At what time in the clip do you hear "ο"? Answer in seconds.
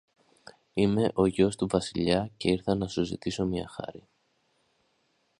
1.13-1.25